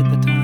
[0.00, 0.40] at the time.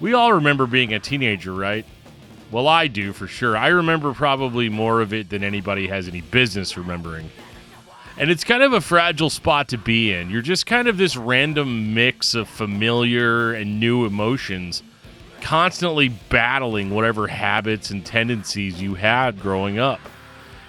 [0.00, 1.86] We all remember being a teenager, right?
[2.50, 3.56] Well, I do for sure.
[3.56, 7.30] I remember probably more of it than anybody has any business remembering.
[8.18, 10.28] And it's kind of a fragile spot to be in.
[10.28, 14.82] You're just kind of this random mix of familiar and new emotions,
[15.40, 20.00] constantly battling whatever habits and tendencies you had growing up.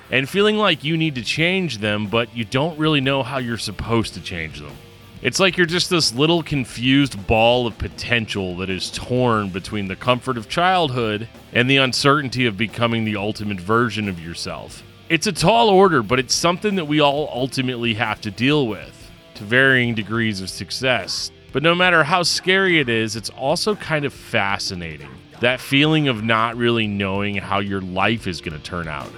[0.09, 3.57] And feeling like you need to change them, but you don't really know how you're
[3.57, 4.73] supposed to change them.
[5.21, 9.95] It's like you're just this little confused ball of potential that is torn between the
[9.95, 14.83] comfort of childhood and the uncertainty of becoming the ultimate version of yourself.
[15.13, 19.11] It's a tall order, but it's something that we all ultimately have to deal with
[19.35, 21.29] to varying degrees of success.
[21.51, 25.11] But no matter how scary it is, it's also kind of fascinating.
[25.39, 29.11] That feeling of not really knowing how your life is going to turn out.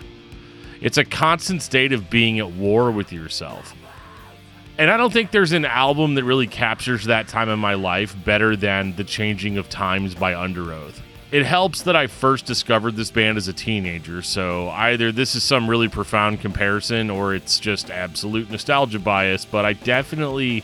[0.82, 3.74] It's a constant state of being at war with yourself.
[4.78, 8.14] And I don't think there's an album that really captures that time in my life
[8.26, 11.00] better than The Changing of Times by Underoath.
[11.36, 15.44] It helps that I first discovered this band as a teenager, so either this is
[15.44, 20.64] some really profound comparison or it's just absolute nostalgia bias, but I definitely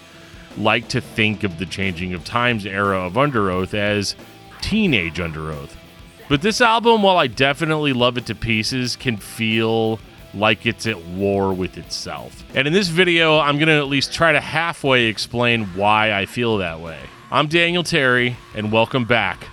[0.55, 4.15] like to think of the Changing of Times era of Underoath as
[4.61, 5.71] teenage Underoath.
[6.29, 9.99] But this album, while I definitely love it to pieces, can feel
[10.33, 12.45] like it's at war with itself.
[12.55, 16.25] And in this video, I'm going to at least try to halfway explain why I
[16.25, 17.01] feel that way.
[17.29, 19.50] I'm Daniel Terry, and welcome back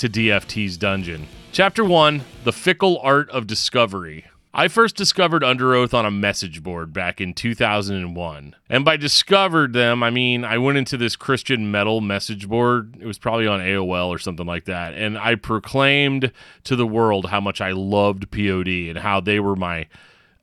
[0.00, 1.28] to DFT's Dungeon.
[1.52, 4.24] Chapter 1 The Fickle Art of Discovery.
[4.54, 8.56] I first discovered Underoath on a message board back in 2001.
[8.70, 12.96] And by discovered them, I mean I went into this Christian metal message board.
[12.98, 14.94] It was probably on AOL or something like that.
[14.94, 16.32] And I proclaimed
[16.64, 19.86] to the world how much I loved POD and how they were my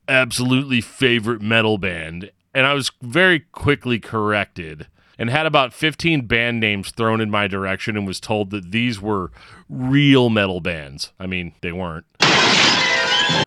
[0.08, 4.86] absolutely favorite metal band, and I was very quickly corrected
[5.18, 9.02] and had about 15 band names thrown in my direction and was told that these
[9.02, 9.32] were
[9.70, 11.14] real metal bands.
[11.20, 12.06] I mean, they weren't.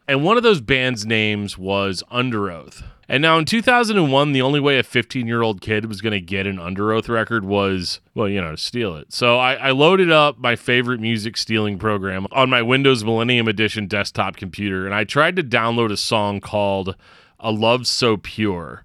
[0.06, 2.82] And one of those bands' names was Underoath.
[3.08, 6.20] And now in 2001, the only way a 15 year old kid was going to
[6.20, 9.12] get an Underoath record was, well, you know, steal it.
[9.12, 13.88] So I, I, loaded up my favorite music stealing program on my Windows Millennium Edition
[13.88, 16.94] desktop computer, and I tried to download a song called
[17.41, 18.84] A Love So Pure.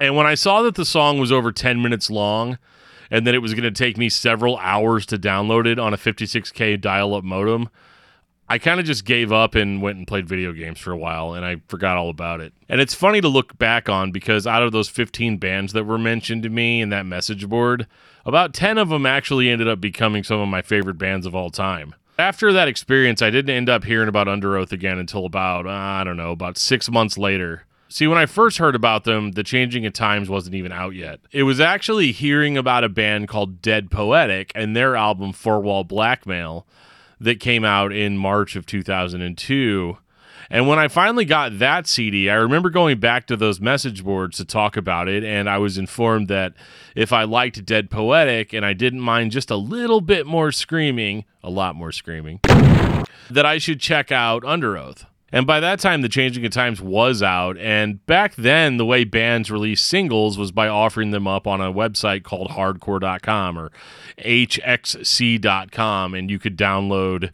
[0.00, 2.58] And when I saw that the song was over 10 minutes long,
[3.10, 5.96] and that it was going to take me several hours to download it on a
[5.96, 7.68] 56K dial up modem,
[8.50, 11.34] I kind of just gave up and went and played video games for a while
[11.34, 12.54] and I forgot all about it.
[12.68, 15.98] And it's funny to look back on because out of those 15 bands that were
[15.98, 17.86] mentioned to me in that message board,
[18.24, 21.50] about 10 of them actually ended up becoming some of my favorite bands of all
[21.50, 21.94] time.
[22.18, 26.02] After that experience, I didn't end up hearing about Underoath again until about, uh, I
[26.02, 27.64] don't know, about six months later.
[27.90, 31.20] See, when I first heard about them, The Changing of Times wasn't even out yet.
[31.32, 35.84] It was actually hearing about a band called Dead Poetic and their album Four Wall
[35.84, 36.66] Blackmail
[37.18, 39.96] that came out in March of 2002.
[40.50, 44.36] And when I finally got that CD, I remember going back to those message boards
[44.36, 45.24] to talk about it.
[45.24, 46.52] And I was informed that
[46.94, 51.24] if I liked Dead Poetic and I didn't mind just a little bit more screaming,
[51.42, 52.40] a lot more screaming,
[53.30, 55.06] that I should check out Underoath.
[55.30, 57.58] And by that time, The Changing of Times was out.
[57.58, 61.72] And back then, the way bands released singles was by offering them up on a
[61.72, 63.70] website called hardcore.com or
[64.18, 66.14] hxc.com.
[66.14, 67.30] And you could download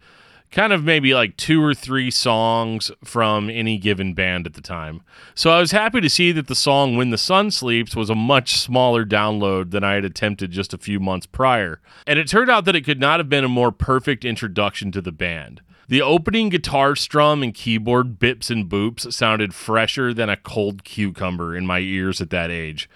[0.55, 5.03] kind of maybe like two or three songs from any given band at the time.
[5.35, 8.15] So I was happy to see that the song When the Sun Sleeps was a
[8.15, 11.81] much smaller download than I had attempted just a few months prior.
[12.07, 15.01] And it turned out that it could not have been a more perfect introduction to
[15.01, 15.61] the band.
[15.87, 21.55] The opening guitar strum and keyboard bips and boops sounded fresher than a cold cucumber
[21.55, 22.89] in my ears at that age.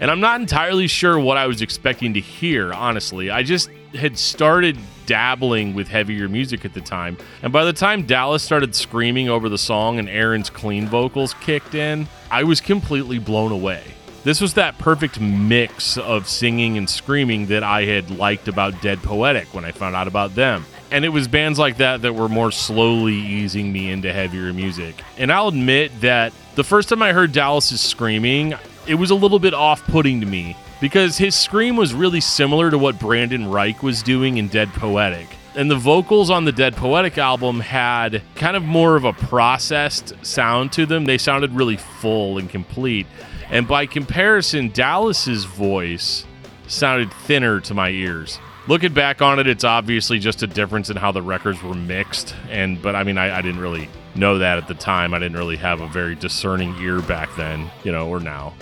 [0.00, 3.30] And I'm not entirely sure what I was expecting to hear, honestly.
[3.30, 7.16] I just had started dabbling with heavier music at the time.
[7.42, 11.74] And by the time Dallas started screaming over the song and Aaron's clean vocals kicked
[11.74, 13.82] in, I was completely blown away.
[14.24, 19.02] This was that perfect mix of singing and screaming that I had liked about Dead
[19.02, 20.64] Poetic when I found out about them.
[20.90, 25.02] And it was bands like that that were more slowly easing me into heavier music.
[25.18, 28.54] And I'll admit that the first time I heard Dallas's screaming,
[28.86, 32.70] it was a little bit off putting to me because his scream was really similar
[32.70, 35.26] to what Brandon Rike was doing in Dead Poetic.
[35.54, 40.12] And the vocals on the Dead Poetic album had kind of more of a processed
[40.20, 41.06] sound to them.
[41.06, 43.06] They sounded really full and complete.
[43.48, 46.26] And by comparison, Dallas's voice
[46.66, 48.38] sounded thinner to my ears.
[48.68, 52.34] Looking back on it, it's obviously just a difference in how the records were mixed.
[52.50, 55.14] And but I mean, I, I didn't really know that at the time.
[55.14, 58.52] I didn't really have a very discerning ear back then, you know, or now.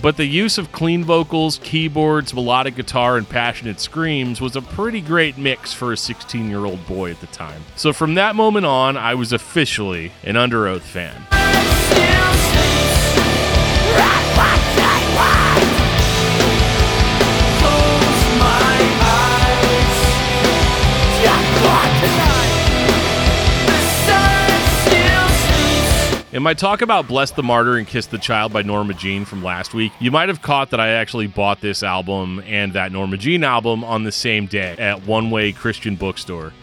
[0.00, 5.00] But the use of clean vocals, keyboards, melodic guitar, and passionate screams was a pretty
[5.00, 7.62] great mix for a 16 year old boy at the time.
[7.76, 11.26] So from that moment on, I was officially an Underoath fan.
[26.32, 29.44] In my talk about Bless the Martyr and Kiss the Child by Norma Jean from
[29.44, 33.18] last week, you might have caught that I actually bought this album and that Norma
[33.18, 36.54] Jean album on the same day at One Way Christian Bookstore.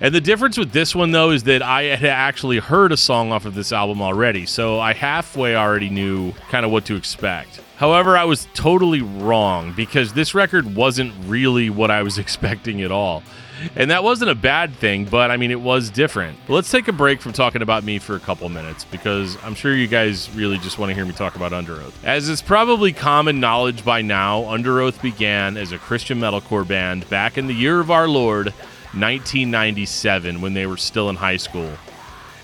[0.00, 3.32] And the difference with this one, though, is that I had actually heard a song
[3.32, 7.60] off of this album already, so I halfway already knew kind of what to expect.
[7.76, 12.92] However, I was totally wrong because this record wasn't really what I was expecting at
[12.92, 13.24] all.
[13.76, 16.38] And that wasn't a bad thing, but I mean, it was different.
[16.46, 19.54] But let's take a break from talking about me for a couple minutes because I'm
[19.54, 21.92] sure you guys really just want to hear me talk about Underoath.
[22.04, 27.38] As is probably common knowledge by now, Underoath began as a Christian metalcore band back
[27.38, 28.46] in the year of our Lord,
[28.94, 31.72] 1997, when they were still in high school.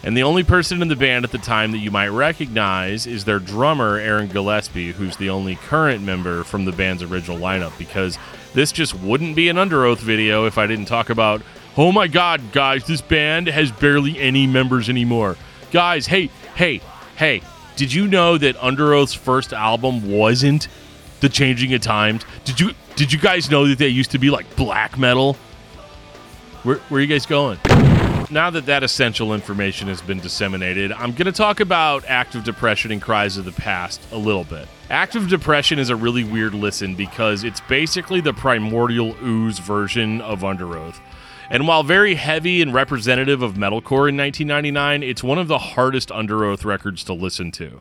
[0.03, 3.25] And the only person in the band at the time that you might recognize is
[3.25, 8.19] their drummer, Aaron Gillespie, who's the only current member from the band's original lineup, because
[8.55, 11.43] this just wouldn't be an Underoath video if I didn't talk about,
[11.77, 15.37] oh my god, guys, this band has barely any members anymore.
[15.73, 16.81] Guys, hey, hey,
[17.17, 17.43] hey,
[17.77, 20.69] did you know that Underoath's first album wasn't
[21.21, 22.25] The Changing of Times?
[22.45, 25.35] Did you did you guys know that they used to be like black metal?
[26.63, 27.59] Where, where are you guys going?
[28.31, 32.93] Now that that essential information has been disseminated, I'm going to talk about active depression
[32.93, 34.69] and cries of the past a little bit.
[34.91, 40.41] Active depression is a really weird listen because it's basically the primordial ooze version of
[40.41, 41.01] Underoath.
[41.51, 46.09] And while very heavy and representative of metalcore in 1999, it's one of the hardest
[46.09, 47.81] Underoath records to listen to.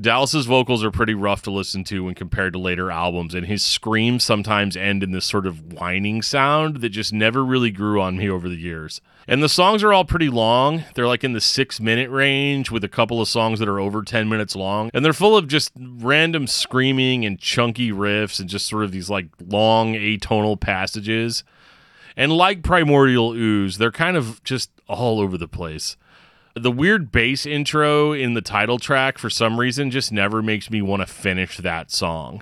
[0.00, 3.64] Dallas's vocals are pretty rough to listen to when compared to later albums, and his
[3.64, 8.16] screams sometimes end in this sort of whining sound that just never really grew on
[8.16, 9.00] me over the years.
[9.28, 10.84] And the songs are all pretty long.
[10.94, 14.02] They're like in the six minute range with a couple of songs that are over
[14.02, 14.90] 10 minutes long.
[14.94, 19.10] And they're full of just random screaming and chunky riffs and just sort of these
[19.10, 21.42] like long atonal passages.
[22.16, 25.96] And like Primordial Ooze, they're kind of just all over the place
[26.58, 30.80] the weird bass intro in the title track for some reason just never makes me
[30.80, 32.40] want to finish that song.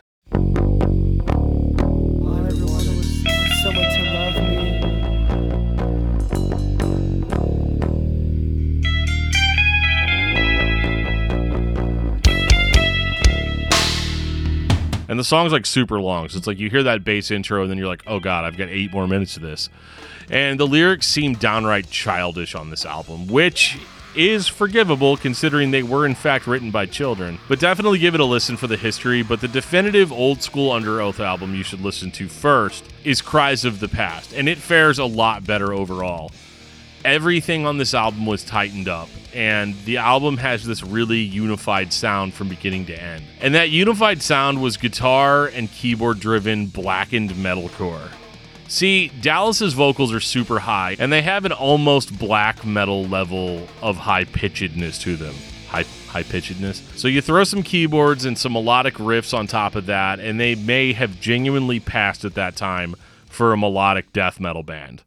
[15.07, 16.29] And the song's like super long.
[16.29, 18.57] So it's like you hear that bass intro and then you're like, oh God, I've
[18.57, 19.69] got eight more minutes of this.
[20.31, 23.77] And the lyrics seem downright childish on this album, which
[24.17, 27.39] is forgivable considering they were in fact written by children.
[27.49, 29.23] But definitely give it a listen for the history.
[29.23, 33.81] But the definitive old school Underoath album you should listen to first is Cries of
[33.81, 36.33] the Past, and it fares a lot better overall.
[37.05, 42.33] Everything on this album was tightened up, and the album has this really unified sound
[42.33, 43.25] from beginning to end.
[43.43, 48.09] And that unified sound was guitar and keyboard driven blackened metalcore.
[48.69, 53.97] See, Dallas's vocals are super high, and they have an almost black metal level of
[53.97, 55.35] high pitchedness to them.
[55.69, 56.97] High high pitchedness.
[56.97, 60.55] So you throw some keyboards and some melodic riffs on top of that, and they
[60.55, 62.95] may have genuinely passed at that time
[63.27, 65.03] for a melodic death metal band.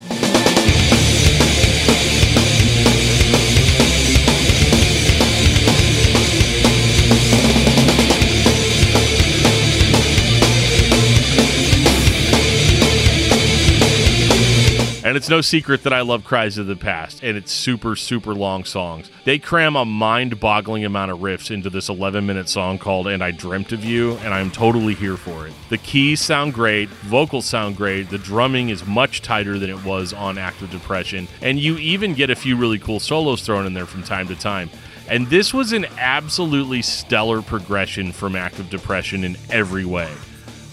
[15.08, 18.36] And it's no secret that I love Cries of the Past, and it's super, super
[18.36, 19.10] long songs.
[19.24, 23.24] They cram a mind boggling amount of riffs into this 11 minute song called And
[23.24, 25.54] I Dreamt of You, and I'm totally here for it.
[25.70, 30.12] The keys sound great, vocals sound great, the drumming is much tighter than it was
[30.12, 33.86] on Active Depression, and you even get a few really cool solos thrown in there
[33.86, 34.70] from time to time.
[35.08, 40.12] And this was an absolutely stellar progression from Active Depression in every way.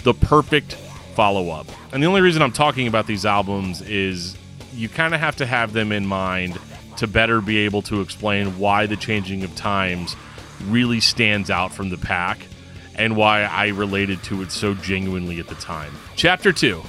[0.02, 0.74] The perfect
[1.14, 1.68] follow up.
[1.94, 4.36] And the only reason I'm talking about these albums is
[4.72, 6.58] you kind of have to have them in mind
[6.96, 10.16] to better be able to explain why the changing of times
[10.64, 12.48] really stands out from the pack
[12.96, 15.92] and why I related to it so genuinely at the time.
[16.16, 16.82] Chapter 2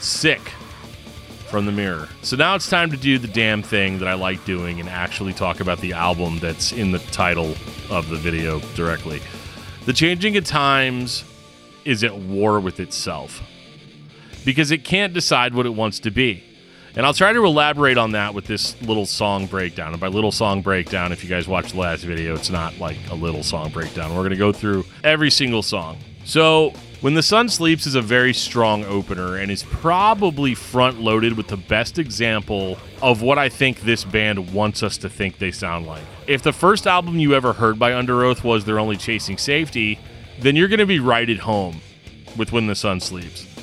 [0.00, 0.40] Sick
[1.46, 2.08] from the Mirror.
[2.22, 5.32] So now it's time to do the damn thing that I like doing and actually
[5.32, 7.54] talk about the album that's in the title
[7.88, 9.20] of the video directly.
[9.86, 11.22] The Changing of Times
[11.84, 13.40] is at war with itself
[14.44, 16.42] because it can't decide what it wants to be.
[16.96, 19.92] And I'll try to elaborate on that with this little song breakdown.
[19.92, 22.96] And by little song breakdown, if you guys watched the last video, it's not like
[23.10, 24.10] a little song breakdown.
[24.10, 25.98] We're going to go through every single song.
[26.24, 31.36] So, When the Sun Sleeps is a very strong opener and is probably front loaded
[31.36, 35.50] with the best example of what I think this band wants us to think they
[35.50, 36.04] sound like.
[36.28, 39.98] If the first album you ever heard by Underoath was They're Only Chasing Safety,
[40.38, 41.80] then you're going to be right at home
[42.38, 43.53] with When the Sun Sleeps.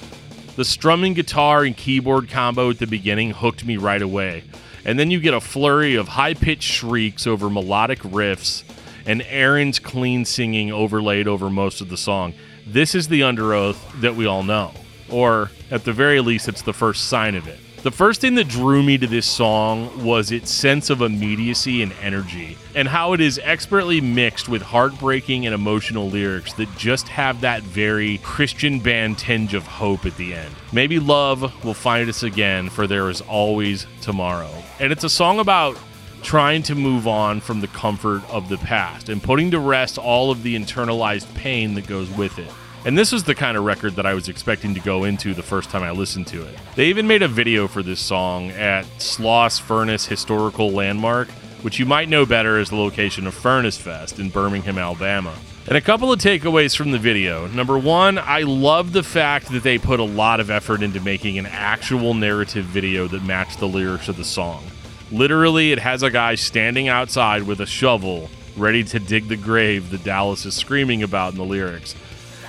[0.62, 4.44] The strumming guitar and keyboard combo at the beginning hooked me right away.
[4.86, 8.62] And then you get a flurry of high pitched shrieks over melodic riffs
[9.08, 12.36] and Aaron's clean singing overlaid over most of the song.
[12.68, 14.72] This is the Underoath that we all know.
[15.10, 17.58] Or, at the very least, it's the first sign of it.
[17.84, 21.92] The first thing that drew me to this song was its sense of immediacy and
[22.00, 27.42] energy, and how it is expertly mixed with heartbreaking and emotional lyrics that just have
[27.42, 30.54] that very Christian band tinge of hope at the end.
[30.72, 34.52] Maybe love will find us again, for there is always tomorrow.
[34.80, 35.76] And it's a song about
[36.22, 40.30] trying to move on from the comfort of the past and putting to rest all
[40.30, 42.52] of the internalized pain that goes with it.
[42.84, 45.44] And this was the kind of record that I was expecting to go into the
[45.44, 46.58] first time I listened to it.
[46.76, 51.30] They even made a video for this song at Sloss Furnace Historical Landmark,
[51.62, 55.36] which you might know better as the location of Furnace Fest in Birmingham, Alabama.
[55.68, 57.46] And a couple of takeaways from the video.
[57.50, 61.38] Number one, I love the fact that they put a lot of effort into making
[61.38, 64.64] an actual narrative video that matched the lyrics of the song.
[65.12, 69.92] Literally, it has a guy standing outside with a shovel, ready to dig the grave
[69.92, 71.94] that Dallas is screaming about in the lyrics.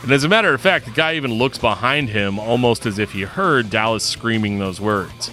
[0.03, 3.13] And as a matter of fact, the guy even looks behind him almost as if
[3.13, 5.31] he heard Dallas screaming those words.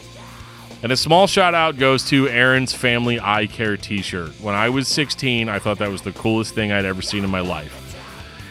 [0.83, 4.29] And a small shout out goes to Aaron's Family Eye Care t shirt.
[4.39, 7.31] When I was 16, I thought that was the coolest thing I'd ever seen in
[7.31, 7.85] my life.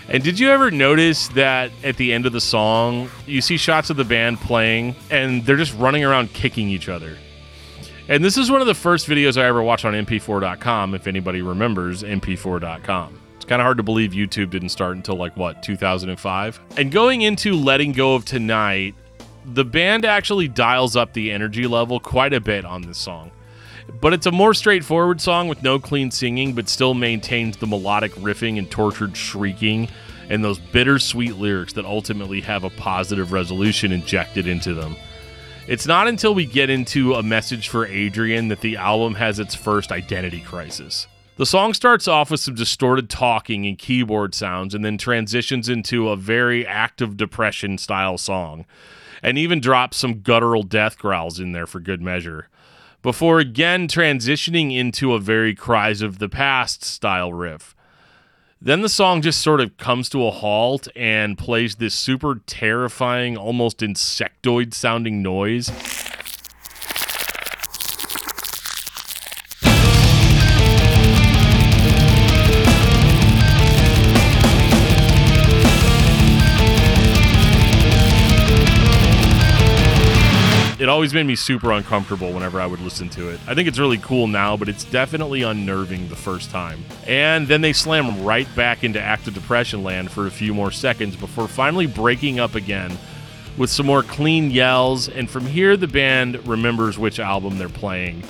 [0.09, 3.89] And did you ever notice that at the end of the song, you see shots
[3.89, 7.17] of the band playing and they're just running around kicking each other?
[8.09, 11.43] And this is one of the first videos I ever watched on MP4.com, if anybody
[11.43, 16.61] remembers MP4.com kind of hard to believe YouTube didn't start until like what 2005.
[16.77, 18.95] And going into Letting Go of Tonight,
[19.45, 23.31] the band actually dials up the energy level quite a bit on this song.
[24.01, 28.13] But it's a more straightforward song with no clean singing, but still maintains the melodic
[28.13, 29.89] riffing and tortured shrieking
[30.29, 34.95] and those bittersweet lyrics that ultimately have a positive resolution injected into them.
[35.67, 39.55] It's not until we get into a message for Adrian that the album has its
[39.55, 41.07] first identity crisis.
[41.39, 46.09] The song starts off with some distorted talking and keyboard sounds and then transitions into
[46.09, 48.67] a very active depression style song,
[49.23, 52.49] and even drops some guttural death growls in there for good measure,
[53.03, 57.77] before again transitioning into a very cries of the past style riff.
[58.61, 63.37] Then the song just sort of comes to a halt and plays this super terrifying,
[63.37, 65.71] almost insectoid sounding noise
[80.89, 83.39] it always made me super uncomfortable whenever I would listen to it.
[83.47, 86.83] I think it's really cool now, but it's definitely unnerving the first time.
[87.07, 91.15] And then they slam right back into active depression land for a few more seconds
[91.15, 92.97] before finally breaking up again
[93.59, 95.11] with some more clean yells.
[95.11, 98.23] And from here, the band remembers which album they're playing.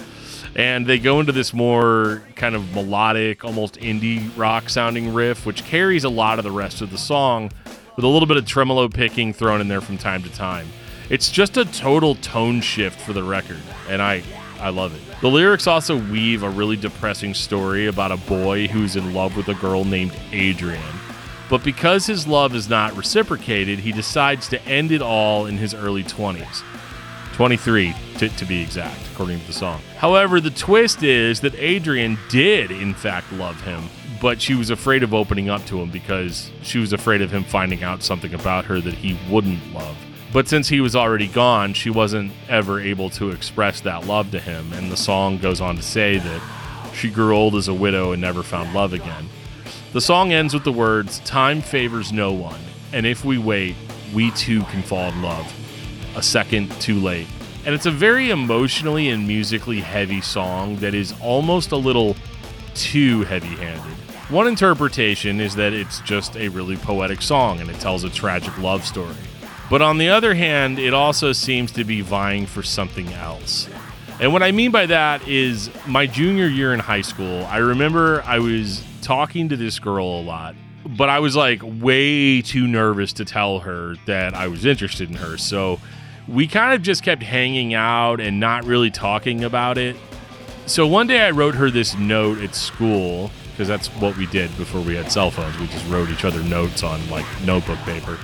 [0.56, 5.64] And they go into this more kind of melodic, almost indie rock sounding riff, which
[5.64, 7.52] carries a lot of the rest of the song
[7.94, 10.66] with a little bit of tremolo picking thrown in there from time to time.
[11.10, 14.22] It's just a total tone shift for the record, and I
[14.60, 15.20] I love it.
[15.20, 19.48] The lyrics also weave a really depressing story about a boy who's in love with
[19.48, 20.82] a girl named Adrian.
[21.48, 25.74] But because his love is not reciprocated, he decides to end it all in his
[25.74, 26.62] early 20s.
[27.34, 29.80] 23 to, to, be exact, according to the song.
[29.96, 33.84] However, the twist is that Adrian did, in fact, love him,
[34.20, 37.44] but she was afraid of opening up to him because she was afraid of him
[37.44, 39.96] finding out something about her that he wouldn't love.
[40.32, 44.40] But since he was already gone, she wasn't ever able to express that love to
[44.40, 44.72] him.
[44.74, 46.42] And the song goes on to say that
[46.94, 49.28] she grew old as a widow and never found love again.
[49.92, 52.60] The song ends with the words Time favors no one,
[52.92, 53.74] and if we wait,
[54.12, 55.50] we too can fall in love.
[56.16, 57.26] A second too late.
[57.64, 62.16] And it's a very emotionally and musically heavy song that is almost a little
[62.74, 63.92] too heavy handed.
[64.30, 68.56] One interpretation is that it's just a really poetic song and it tells a tragic
[68.58, 69.14] love story.
[69.70, 73.68] But on the other hand, it also seems to be vying for something else.
[74.20, 78.22] And what I mean by that is my junior year in high school, I remember
[78.22, 83.12] I was talking to this girl a lot, but I was like way too nervous
[83.14, 85.36] to tell her that I was interested in her.
[85.36, 85.78] So
[86.26, 89.96] we kind of just kept hanging out and not really talking about it.
[90.66, 94.54] So one day I wrote her this note at school because that's what we did
[94.56, 95.58] before we had cell phones.
[95.58, 98.18] We just wrote each other notes on like notebook paper.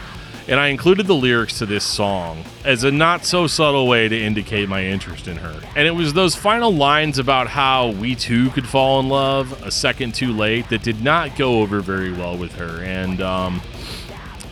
[0.46, 4.20] And I included the lyrics to this song as a not so subtle way to
[4.20, 5.58] indicate my interest in her.
[5.74, 9.70] And it was those final lines about how we too could fall in love a
[9.70, 12.84] second too late that did not go over very well with her.
[12.84, 13.62] And, um,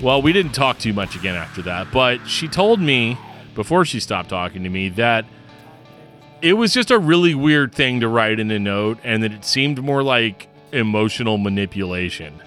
[0.01, 1.89] well, we didn't talk too much again after that.
[1.93, 3.19] But she told me
[3.55, 5.27] before she stopped talking to me that
[6.41, 9.45] it was just a really weird thing to write in a note and that it
[9.45, 12.43] seemed more like emotional manipulation.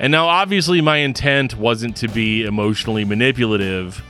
[0.00, 4.02] And now, obviously, my intent wasn't to be emotionally manipulative.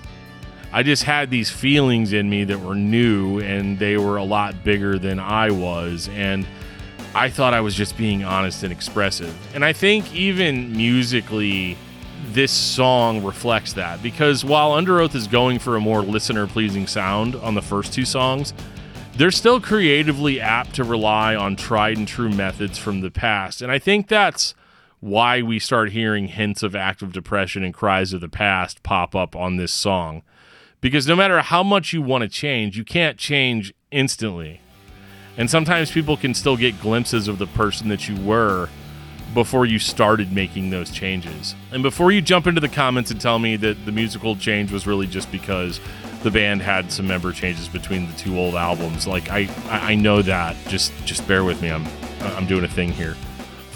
[0.72, 4.62] I just had these feelings in me that were new and they were a lot
[4.62, 6.08] bigger than I was.
[6.12, 6.46] And
[7.12, 9.36] I thought I was just being honest and expressive.
[9.52, 11.76] And I think even musically,
[12.26, 17.34] this song reflects that because while Underoath is going for a more listener pleasing sound
[17.34, 18.54] on the first two songs,
[19.16, 23.60] they're still creatively apt to rely on tried and true methods from the past.
[23.60, 24.54] And I think that's
[25.00, 29.34] why we start hearing hints of active depression and cries of the past pop up
[29.34, 30.22] on this song.
[30.80, 34.60] Because no matter how much you want to change, you can't change instantly.
[35.36, 38.68] And sometimes people can still get glimpses of the person that you were
[39.32, 41.54] before you started making those changes.
[41.70, 44.86] And before you jump into the comments and tell me that the musical change was
[44.86, 45.80] really just because
[46.22, 49.06] the band had some member changes between the two old albums.
[49.06, 50.56] Like I, I know that.
[50.68, 51.70] Just just bear with me.
[51.70, 51.86] I'm
[52.20, 53.16] I'm doing a thing here.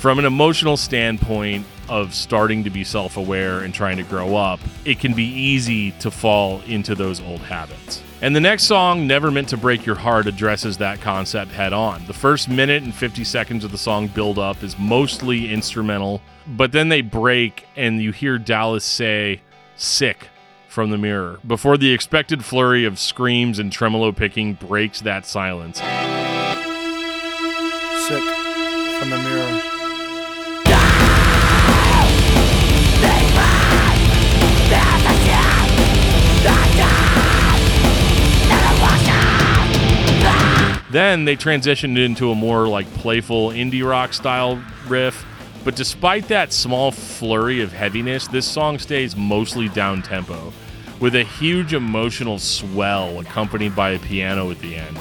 [0.04, 5.00] From an emotional standpoint of starting to be self-aware and trying to grow up, it
[5.00, 8.02] can be easy to fall into those old habits.
[8.20, 12.04] And the next song, Never Meant to Break Your Heart, addresses that concept head on.
[12.04, 16.70] The first minute and 50 seconds of the song build up is mostly instrumental, but
[16.72, 19.40] then they break and you hear Dallas say,
[19.74, 20.28] sick
[20.68, 25.78] from the mirror before the expected flurry of screams and tremolo picking breaks that silence.
[28.06, 28.22] Sick
[29.00, 29.73] from the mirror.
[40.94, 45.26] Then they transitioned into a more like playful indie rock style riff.
[45.64, 50.52] But despite that small flurry of heaviness, this song stays mostly down tempo
[51.00, 54.96] with a huge emotional swell accompanied by a piano at the end.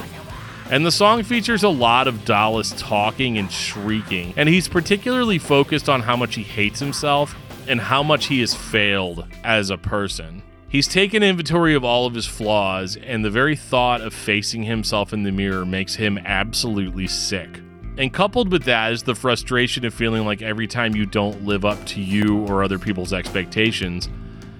[0.68, 5.88] And the song features a lot of Dallas talking and shrieking, and he's particularly focused
[5.88, 7.36] on how much he hates himself
[7.68, 10.42] and how much he has failed as a person.
[10.74, 15.12] He's taken inventory of all of his flaws, and the very thought of facing himself
[15.12, 17.60] in the mirror makes him absolutely sick.
[17.96, 21.64] And coupled with that is the frustration of feeling like every time you don't live
[21.64, 24.08] up to you or other people's expectations,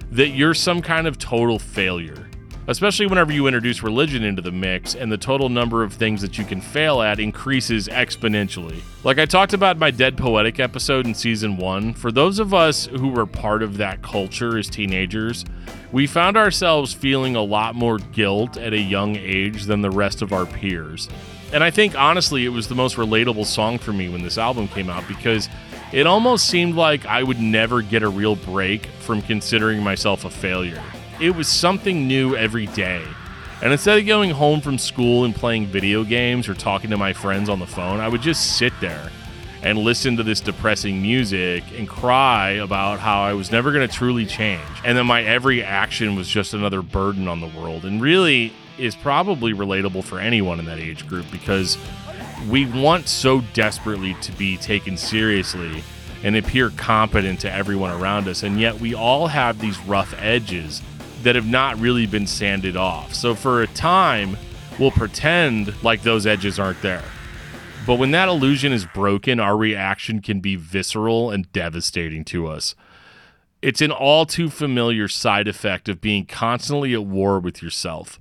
[0.09, 2.24] that you're some kind of total failure.
[2.67, 6.37] Especially whenever you introduce religion into the mix and the total number of things that
[6.37, 8.81] you can fail at increases exponentially.
[9.03, 12.87] Like I talked about my Dead Poetic episode in season one, for those of us
[12.87, 15.45] who were part of that culture as teenagers,
[15.91, 20.23] we found ourselves feeling a lot more guilt at a young age than the rest
[20.23, 21.07] of our peers.
[21.53, 24.67] And I think honestly, it was the most relatable song for me when this album
[24.67, 25.49] came out because
[25.93, 30.31] it almost seemed like I would never get a real break from considering myself a
[30.31, 30.81] failure.
[31.19, 33.01] It was something new every day.
[33.61, 37.13] And instead of going home from school and playing video games or talking to my
[37.13, 39.09] friends on the phone, I would just sit there
[39.63, 43.93] and listen to this depressing music and cry about how I was never going to
[43.93, 44.61] truly change.
[44.83, 47.85] And then my every action was just another burden on the world.
[47.85, 51.77] And really is probably relatable for anyone in that age group because
[52.49, 55.81] we want so desperately to be taken seriously
[56.23, 58.43] and appear competent to everyone around us.
[58.43, 60.81] And yet we all have these rough edges
[61.25, 63.15] that have not really been sanded off.
[63.15, 64.37] So for a time,
[64.77, 67.03] we'll pretend like those edges aren't there.
[67.87, 72.75] But when that illusion is broken, our reaction can be visceral and devastating to us.
[73.63, 78.19] It's an all too familiar side effect of being constantly at war with yourself.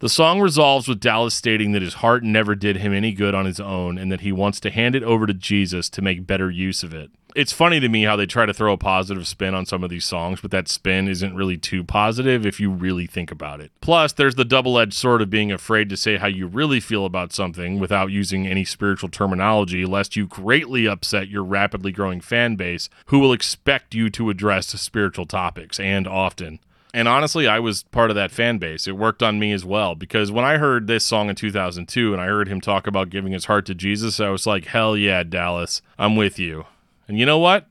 [0.00, 3.44] The song resolves with Dallas stating that his heart never did him any good on
[3.44, 6.50] his own and that he wants to hand it over to Jesus to make better
[6.50, 7.10] use of it.
[7.36, 9.90] It's funny to me how they try to throw a positive spin on some of
[9.90, 13.72] these songs, but that spin isn't really too positive if you really think about it.
[13.82, 17.04] Plus, there's the double edged sword of being afraid to say how you really feel
[17.04, 22.56] about something without using any spiritual terminology, lest you greatly upset your rapidly growing fan
[22.56, 26.58] base who will expect you to address spiritual topics, and often.
[26.92, 28.88] And honestly, I was part of that fan base.
[28.88, 32.20] It worked on me as well because when I heard this song in 2002 and
[32.20, 35.22] I heard him talk about giving his heart to Jesus, I was like, hell yeah,
[35.22, 36.66] Dallas, I'm with you.
[37.06, 37.66] And you know what?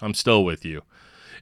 [0.00, 0.82] I'm still with you.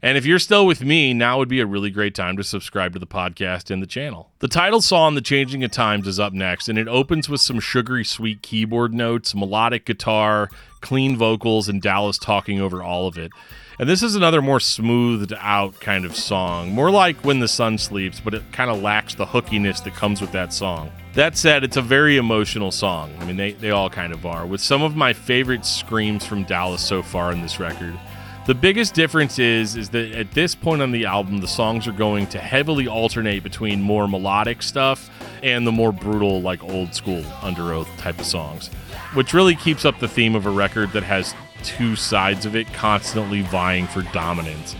[0.02, 2.92] And if you're still with me, now would be a really great time to subscribe
[2.92, 4.30] to the podcast and the channel.
[4.40, 7.60] The title song, The Changing of Times, is up next, and it opens with some
[7.60, 13.32] sugary sweet keyboard notes, melodic guitar, clean vocals, and Dallas talking over all of it.
[13.78, 17.76] And this is another more smoothed out kind of song, more like When the Sun
[17.76, 20.90] Sleeps, but it kind of lacks the hookiness that comes with that song.
[21.12, 23.14] That said, it's a very emotional song.
[23.20, 26.44] I mean, they, they all kind of are, with some of my favorite screams from
[26.44, 27.98] Dallas so far in this record.
[28.46, 31.92] The biggest difference is is that at this point on the album, the songs are
[31.92, 35.10] going to heavily alternate between more melodic stuff
[35.42, 38.68] and the more brutal, like old school Underoath type of songs,
[39.14, 42.72] which really keeps up the theme of a record that has two sides of it
[42.72, 44.76] constantly vying for dominance.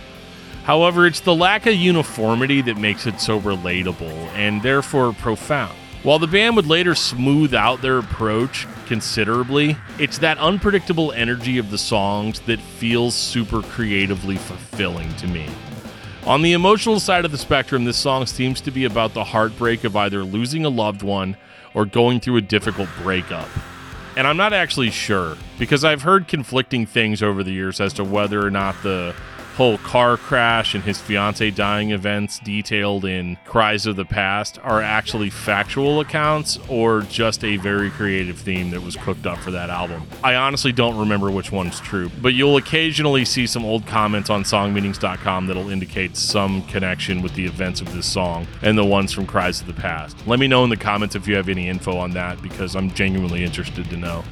[0.64, 5.76] However, it's the lack of uniformity that makes it so relatable and therefore profound.
[6.02, 11.70] While the band would later smooth out their approach considerably, it's that unpredictable energy of
[11.70, 15.48] the songs that feels super creatively fulfilling to me.
[16.24, 19.84] On the emotional side of the spectrum, this song seems to be about the heartbreak
[19.84, 21.36] of either losing a loved one
[21.74, 23.48] or going through a difficult breakup.
[24.16, 28.05] And I'm not actually sure because I've heard conflicting things over the years as to
[28.05, 29.14] whether or not the
[29.56, 34.82] whole car crash and his fiance dying events detailed in Cries of the Past are
[34.82, 39.70] actually factual accounts or just a very creative theme that was cooked up for that
[39.70, 40.02] album.
[40.22, 44.42] I honestly don't remember which one's true, but you'll occasionally see some old comments on
[44.42, 49.26] songmeanings.com that'll indicate some connection with the events of this song and the ones from
[49.26, 50.18] Cries of the Past.
[50.26, 52.90] Let me know in the comments if you have any info on that because I'm
[52.90, 54.22] genuinely interested to know.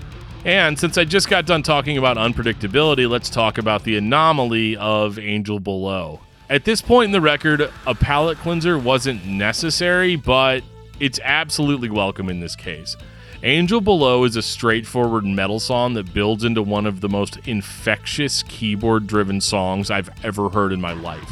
[0.45, 5.19] And since I just got done talking about unpredictability, let's talk about the anomaly of
[5.19, 6.21] Angel Below.
[6.51, 10.63] At this point in the record, a palate cleanser wasn't necessary, but
[11.01, 12.95] it's absolutely welcome in this case.
[13.43, 18.43] Angel Below is a straightforward metal song that builds into one of the most infectious
[18.43, 21.31] keyboard driven songs I've ever heard in my life.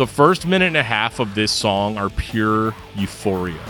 [0.00, 3.60] The first minute and a half of this song are pure euphoria,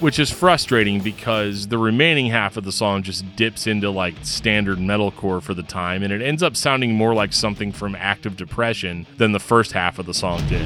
[0.00, 4.78] which is frustrating because the remaining half of the song just dips into like standard
[4.78, 9.06] metalcore for the time, and it ends up sounding more like something from Active Depression
[9.18, 10.62] than the first half of the song did.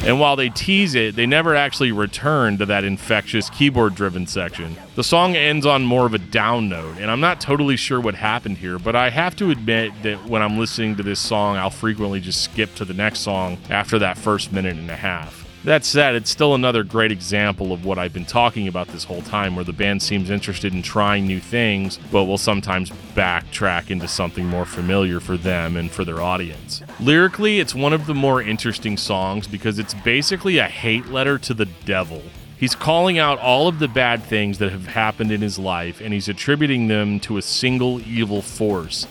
[0.06, 4.76] And while they tease it, they never actually return to that infectious keyboard driven section.
[4.94, 8.14] The song ends on more of a down note, and I'm not totally sure what
[8.14, 11.70] happened here, but I have to admit that when I'm listening to this song, I'll
[11.70, 15.45] frequently just skip to the next song after that first minute and a half.
[15.66, 19.22] That said, it's still another great example of what I've been talking about this whole
[19.22, 24.06] time, where the band seems interested in trying new things, but will sometimes backtrack into
[24.06, 26.82] something more familiar for them and for their audience.
[27.00, 31.52] Lyrically, it's one of the more interesting songs because it's basically a hate letter to
[31.52, 32.22] the devil.
[32.56, 36.14] He's calling out all of the bad things that have happened in his life and
[36.14, 39.08] he's attributing them to a single evil force.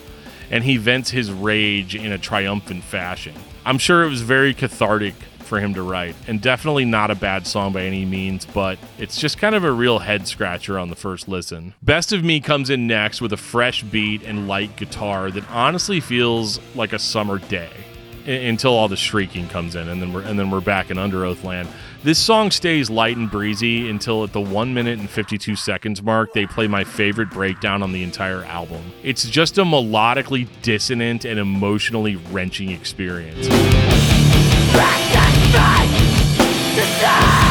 [0.49, 3.35] And he vents his rage in a triumphant fashion.
[3.65, 5.15] I'm sure it was very cathartic
[5.45, 6.15] for him to write.
[6.27, 9.71] And definitely not a bad song by any means, but it's just kind of a
[9.71, 11.73] real head scratcher on the first listen.
[11.81, 15.99] Best of Me comes in next with a fresh beat and light guitar that honestly
[15.99, 17.69] feels like a summer day
[18.27, 21.43] until all the shrieking comes in and then we're and then we're back in Underoath
[21.43, 21.69] land.
[22.03, 26.33] This song stays light and breezy until at the 1 minute and 52 seconds mark
[26.33, 28.81] they play my favorite breakdown on the entire album.
[29.03, 33.47] It's just a melodically dissonant and emotionally wrenching experience
[35.55, 35.89] fight
[36.75, 37.44] to die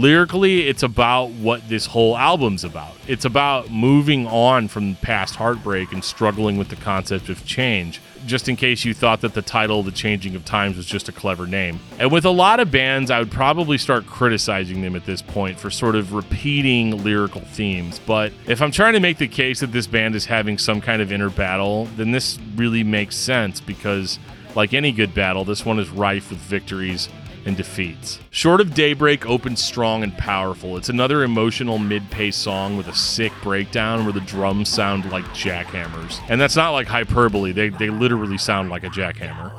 [0.00, 2.94] Lyrically, it's about what this whole album's about.
[3.06, 8.00] It's about moving on from past heartbreak and struggling with the concept of change.
[8.24, 11.12] Just in case you thought that the title, The Changing of Times, was just a
[11.12, 11.80] clever name.
[11.98, 15.60] And with a lot of bands, I would probably start criticizing them at this point
[15.60, 18.00] for sort of repeating lyrical themes.
[18.06, 21.02] But if I'm trying to make the case that this band is having some kind
[21.02, 24.18] of inner battle, then this really makes sense because,
[24.54, 27.10] like any good battle, this one is rife with victories
[27.44, 28.20] and defeats.
[28.30, 30.76] Short of Daybreak opens strong and powerful.
[30.76, 35.24] It's another emotional mid pace song with a sick breakdown where the drums sound like
[35.26, 36.20] jackhammers.
[36.28, 39.50] And that's not like hyperbole, they, they literally sound like a jackhammer.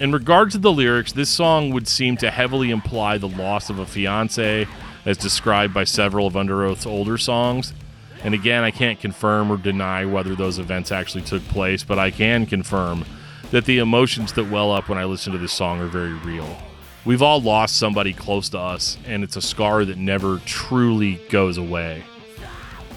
[0.00, 3.78] In regard to the lyrics, this song would seem to heavily imply the loss of
[3.78, 4.66] a fiance,
[5.04, 7.72] as described by several of Underoath's older songs.
[8.22, 12.10] And again, I can't confirm or deny whether those events actually took place, but I
[12.10, 13.04] can confirm
[13.50, 16.56] that the emotions that well up when I listen to this song are very real.
[17.04, 21.58] We've all lost somebody close to us, and it's a scar that never truly goes
[21.58, 22.02] away.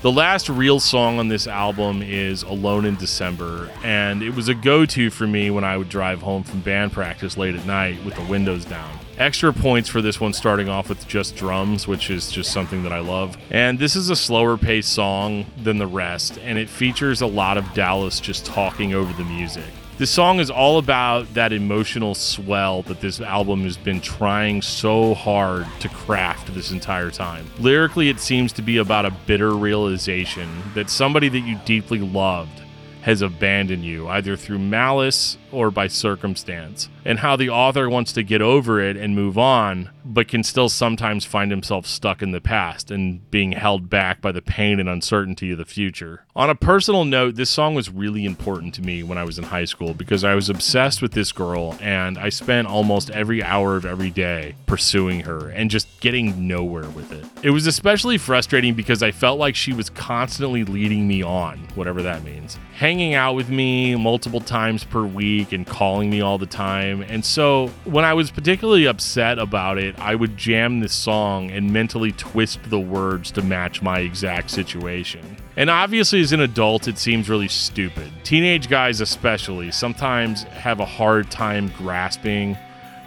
[0.03, 4.53] The last real song on this album is Alone in December, and it was a
[4.53, 8.05] go to for me when I would drive home from band practice late at night
[8.05, 8.99] with the windows down.
[9.17, 12.93] Extra points for this one starting off with just drums, which is just something that
[12.93, 13.37] I love.
[13.49, 17.57] And this is a slower paced song than the rest, and it features a lot
[17.57, 19.65] of Dallas just talking over the music.
[19.97, 25.15] This song is all about that emotional swell that this album has been trying so
[25.15, 27.47] hard to craft this entire time.
[27.57, 32.61] Lyrically, it seems to be about a bitter realization that somebody that you deeply loved
[33.07, 38.21] has abandoned you, either through malice or by circumstance, and how the author wants to
[38.21, 42.41] get over it and move on, but can still sometimes find himself stuck in the
[42.41, 46.25] past and being held back by the pain and uncertainty of the future.
[46.35, 49.45] On a personal note, this song was really important to me when I was in
[49.45, 53.77] high school because I was obsessed with this girl and I spent almost every hour
[53.77, 57.25] of every day pursuing her and just getting nowhere with it.
[57.41, 62.01] It was especially frustrating because I felt like she was constantly leading me on, whatever
[62.03, 62.59] that means,
[62.97, 67.03] hanging out with me multiple times per week and calling me all the time.
[67.03, 71.71] And so when I was particularly upset about it, I would jam this song and
[71.71, 75.37] mentally twist the words to match my exact situation.
[75.55, 78.11] And obviously, as an adult, it seems really stupid.
[78.23, 82.57] Teenage guys, especially, sometimes have a hard time grasping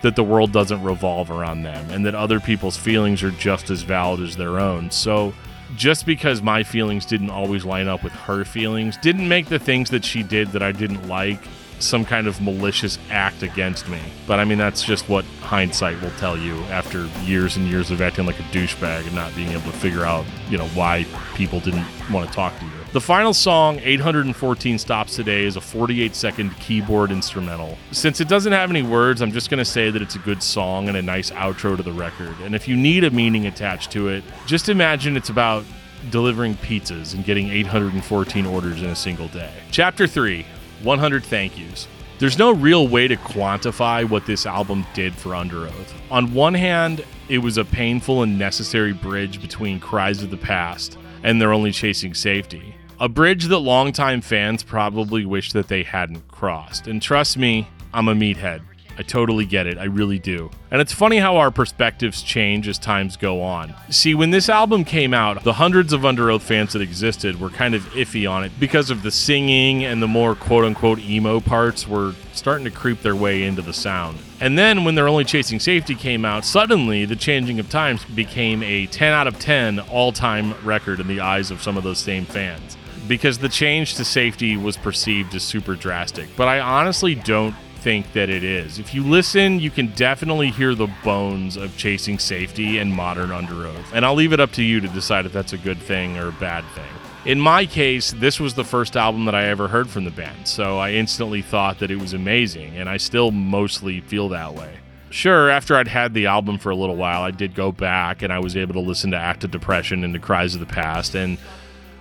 [0.02, 3.82] that the world doesn't revolve around them and that other people's feelings are just as
[3.82, 4.92] valid as their own.
[4.92, 5.34] So,
[5.76, 9.90] just because my feelings didn't always line up with her feelings didn't make the things
[9.90, 11.40] that she did that I didn't like
[11.80, 13.98] some kind of malicious act against me.
[14.26, 18.00] But I mean, that's just what hindsight will tell you after years and years of
[18.00, 21.60] acting like a douchebag and not being able to figure out, you know, why people
[21.60, 22.70] didn't want to talk to you.
[22.92, 27.78] The final song, 814 Stops Today, is a 48 second keyboard instrumental.
[27.92, 30.42] Since it doesn't have any words, I'm just going to say that it's a good
[30.42, 32.34] song and a nice outro to the record.
[32.42, 35.64] And if you need a meaning attached to it, just imagine it's about
[36.10, 39.52] delivering pizzas and getting 814 orders in a single day.
[39.70, 40.44] Chapter 3
[40.82, 41.88] 100 thank yous.
[42.18, 45.92] There's no real way to quantify what this album did for Underoath.
[46.10, 50.98] On one hand, it was a painful and necessary bridge between Cries of the Past
[51.22, 52.74] and They're Only Chasing Safety.
[52.98, 56.86] A bridge that longtime fans probably wish that they hadn't crossed.
[56.86, 58.60] And trust me, I'm a meathead.
[58.98, 59.78] I totally get it.
[59.78, 60.50] I really do.
[60.70, 63.74] And it's funny how our perspectives change as times go on.
[63.90, 67.74] See, when this album came out, the hundreds of Underoath fans that existed were kind
[67.74, 71.88] of iffy on it because of the singing and the more quote unquote emo parts
[71.88, 74.18] were starting to creep their way into the sound.
[74.40, 78.62] And then when They're Only Chasing Safety came out, suddenly The Changing of Times became
[78.62, 81.98] a 10 out of 10 all time record in the eyes of some of those
[81.98, 82.76] same fans
[83.08, 86.28] because the change to safety was perceived as super drastic.
[86.36, 88.78] But I honestly don't think that it is.
[88.78, 93.92] If you listen, you can definitely hear the bones of chasing safety and modern Underoath.
[93.92, 96.28] And I'll leave it up to you to decide if that's a good thing or
[96.28, 96.84] a bad thing.
[97.24, 100.48] In my case, this was the first album that I ever heard from the band,
[100.48, 104.72] so I instantly thought that it was amazing, and I still mostly feel that way.
[105.10, 108.32] Sure, after I'd had the album for a little while, I did go back and
[108.32, 111.36] I was able to listen to Active Depression and to Cries of the Past, and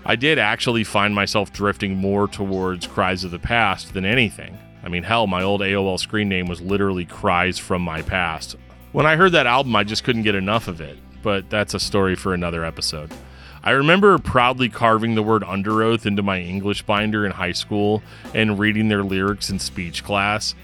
[0.05, 4.57] I did actually find myself drifting more towards Cries of the Past than anything.
[4.83, 8.55] I mean, hell, my old AOL screen name was literally Cries from My Past.
[8.91, 11.79] When I heard that album, I just couldn't get enough of it, but that's a
[11.79, 13.11] story for another episode.
[13.61, 18.01] I remember proudly carving the word Underoath into my English binder in high school
[18.33, 20.55] and reading their lyrics in speech class.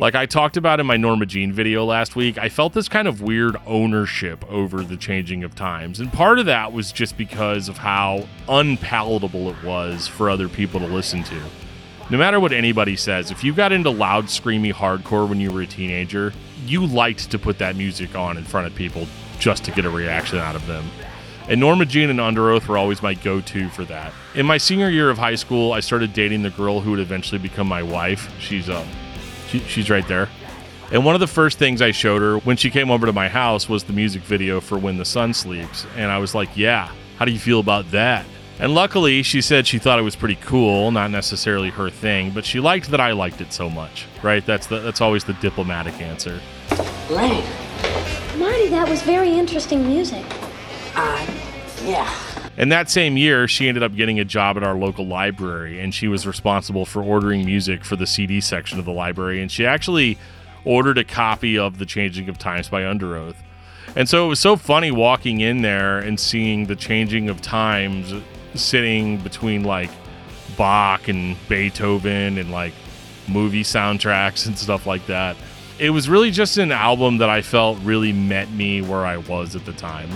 [0.00, 3.06] Like I talked about in my Norma Jean video last week, I felt this kind
[3.06, 6.00] of weird ownership over the changing of times.
[6.00, 10.80] And part of that was just because of how unpalatable it was for other people
[10.80, 11.40] to listen to.
[12.12, 15.62] No matter what anybody says, if you got into loud, screamy hardcore when you were
[15.62, 16.34] a teenager,
[16.66, 19.90] you liked to put that music on in front of people just to get a
[19.90, 20.84] reaction out of them.
[21.48, 24.12] And Norma Jean and Underoath were always my go to for that.
[24.34, 27.38] In my senior year of high school, I started dating the girl who would eventually
[27.38, 28.30] become my wife.
[28.38, 28.86] She's uh,
[29.48, 30.28] she, she's right there.
[30.92, 33.30] And one of the first things I showed her when she came over to my
[33.30, 35.86] house was the music video for When the Sun Sleeps.
[35.96, 38.26] And I was like, yeah, how do you feel about that?
[38.58, 42.44] And luckily, she said she thought it was pretty cool, not necessarily her thing, but
[42.44, 44.44] she liked that I liked it so much, right?
[44.44, 46.40] That's the, that's always the diplomatic answer.
[47.10, 47.44] Lane.
[48.38, 50.24] Marty, that was very interesting music.
[50.94, 51.26] Uh,
[51.84, 52.12] yeah.
[52.56, 55.94] And that same year, she ended up getting a job at our local library, and
[55.94, 59.40] she was responsible for ordering music for the CD section of the library.
[59.40, 60.18] And she actually
[60.64, 63.36] ordered a copy of The Changing of Times by Underoath.
[63.96, 68.12] And so it was so funny walking in there and seeing the changing of times
[68.54, 69.90] sitting between like
[70.56, 72.74] Bach and Beethoven and like
[73.28, 75.36] movie soundtracks and stuff like that.
[75.78, 79.56] It was really just an album that I felt really met me where I was
[79.56, 80.10] at the time.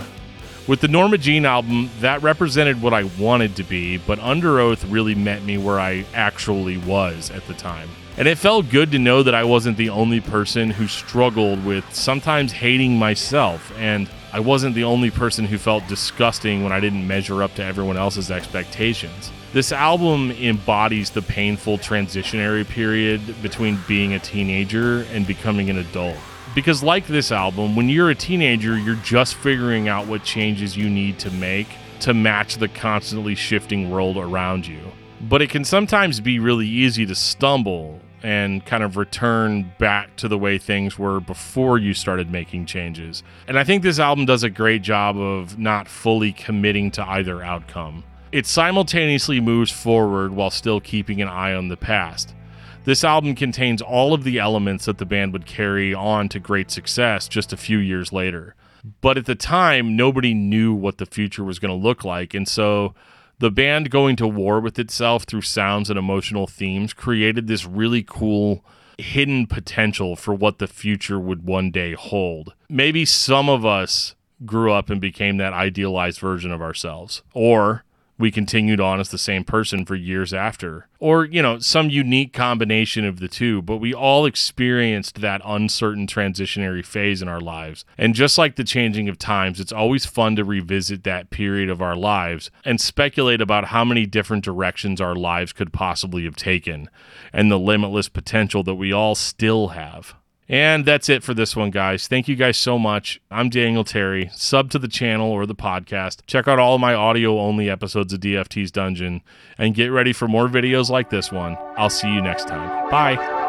[0.67, 5.15] With the Norma Jean album, that represented what I wanted to be, but Underoath really
[5.15, 7.89] met me where I actually was at the time.
[8.17, 11.85] And it felt good to know that I wasn't the only person who struggled with
[11.93, 17.07] sometimes hating myself, and I wasn't the only person who felt disgusting when I didn't
[17.07, 19.31] measure up to everyone else's expectations.
[19.51, 26.17] This album embodies the painful transitionary period between being a teenager and becoming an adult.
[26.53, 30.87] Because, like this album, when you're a teenager, you're just figuring out what changes you
[30.87, 31.69] need to make
[32.01, 34.81] to match the constantly shifting world around you.
[35.19, 40.27] But it can sometimes be really easy to stumble and kind of return back to
[40.27, 43.23] the way things were before you started making changes.
[43.47, 47.41] And I think this album does a great job of not fully committing to either
[47.41, 48.03] outcome.
[48.33, 52.35] It simultaneously moves forward while still keeping an eye on the past.
[52.83, 56.69] This album contains all of the elements that the band would carry on to great
[56.69, 58.55] success just a few years later.
[58.99, 62.33] But at the time, nobody knew what the future was going to look like.
[62.33, 62.93] And so
[63.39, 68.03] the band going to war with itself through sounds and emotional themes created this really
[68.03, 68.63] cool
[68.97, 72.53] hidden potential for what the future would one day hold.
[72.69, 77.21] Maybe some of us grew up and became that idealized version of ourselves.
[77.33, 77.83] Or
[78.17, 80.87] we continued on as the same person for years after.
[80.99, 86.07] Or, you know, some unique combination of the two, but we all experienced that uncertain
[86.07, 87.85] transitionary phase in our lives.
[87.97, 91.81] And just like the changing of times, it's always fun to revisit that period of
[91.81, 96.89] our lives and speculate about how many different directions our lives could possibly have taken
[97.31, 100.15] and the limitless potential that we all still have.
[100.49, 102.07] And that's it for this one, guys.
[102.07, 103.19] Thank you guys so much.
[103.29, 104.29] I'm Daniel Terry.
[104.33, 106.21] Sub to the channel or the podcast.
[106.25, 109.21] Check out all my audio only episodes of DFT's Dungeon
[109.57, 111.57] and get ready for more videos like this one.
[111.77, 112.89] I'll see you next time.
[112.89, 113.46] Bye.